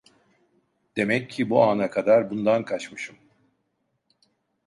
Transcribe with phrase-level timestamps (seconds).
[0.95, 3.17] Demek ki bu ana kadar bundan kaçmışım…